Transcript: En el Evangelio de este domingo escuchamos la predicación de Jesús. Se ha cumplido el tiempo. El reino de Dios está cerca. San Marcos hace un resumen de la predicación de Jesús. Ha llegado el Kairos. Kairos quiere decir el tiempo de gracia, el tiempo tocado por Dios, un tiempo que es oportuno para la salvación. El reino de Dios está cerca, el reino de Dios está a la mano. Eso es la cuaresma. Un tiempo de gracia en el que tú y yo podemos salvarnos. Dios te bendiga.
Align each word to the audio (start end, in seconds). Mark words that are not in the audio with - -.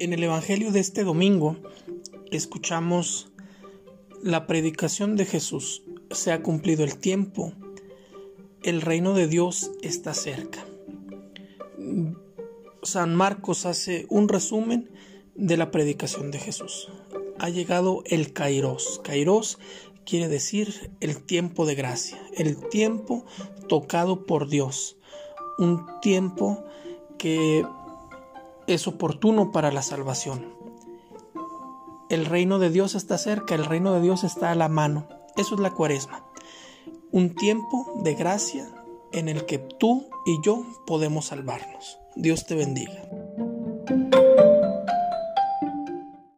En 0.00 0.12
el 0.12 0.24
Evangelio 0.24 0.72
de 0.72 0.80
este 0.80 1.04
domingo 1.04 1.56
escuchamos 2.32 3.28
la 4.22 4.46
predicación 4.46 5.14
de 5.14 5.24
Jesús. 5.24 5.84
Se 6.10 6.32
ha 6.32 6.42
cumplido 6.42 6.82
el 6.82 6.98
tiempo. 6.98 7.52
El 8.64 8.80
reino 8.80 9.14
de 9.14 9.28
Dios 9.28 9.70
está 9.82 10.12
cerca. 10.12 10.66
San 12.82 13.14
Marcos 13.14 13.66
hace 13.66 14.06
un 14.08 14.28
resumen 14.28 14.90
de 15.36 15.56
la 15.56 15.70
predicación 15.70 16.32
de 16.32 16.40
Jesús. 16.40 16.88
Ha 17.38 17.48
llegado 17.48 18.02
el 18.06 18.32
Kairos. 18.32 19.00
Kairos 19.04 19.58
quiere 20.04 20.26
decir 20.28 20.90
el 21.00 21.22
tiempo 21.22 21.66
de 21.66 21.76
gracia, 21.76 22.20
el 22.36 22.68
tiempo 22.68 23.24
tocado 23.68 24.26
por 24.26 24.48
Dios, 24.48 24.96
un 25.56 25.86
tiempo 26.00 26.64
que 27.16 27.64
es 28.66 28.86
oportuno 28.86 29.52
para 29.52 29.72
la 29.72 29.82
salvación. 29.82 30.54
El 32.08 32.26
reino 32.26 32.58
de 32.58 32.70
Dios 32.70 32.94
está 32.94 33.18
cerca, 33.18 33.54
el 33.54 33.64
reino 33.64 33.94
de 33.94 34.00
Dios 34.00 34.24
está 34.24 34.50
a 34.50 34.54
la 34.54 34.68
mano. 34.68 35.08
Eso 35.36 35.54
es 35.54 35.60
la 35.60 35.70
cuaresma. 35.70 36.24
Un 37.10 37.34
tiempo 37.34 37.92
de 38.02 38.14
gracia 38.14 38.68
en 39.12 39.28
el 39.28 39.46
que 39.46 39.58
tú 39.58 40.06
y 40.26 40.38
yo 40.44 40.64
podemos 40.86 41.26
salvarnos. 41.26 41.98
Dios 42.16 42.46
te 42.46 42.54
bendiga. 42.54 43.08